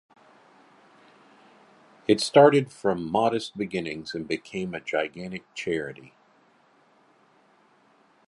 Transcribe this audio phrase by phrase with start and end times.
[2.07, 6.15] "It started from modest beginnings and became a gigantic charity".